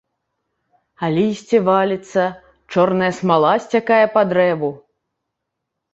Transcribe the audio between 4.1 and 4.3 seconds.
па